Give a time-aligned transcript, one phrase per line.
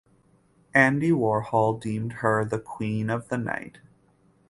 [0.73, 3.77] Andy Warhol deemed her the "Queen of the Night".